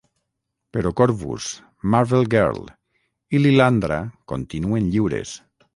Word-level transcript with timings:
Però 0.77 0.91
Korvus, 1.01 1.49
Marvel 1.97 2.27
Girl 2.37 2.65
i 3.39 3.45
Lilandra 3.45 4.03
continuen 4.35 4.95
lliures. 4.97 5.39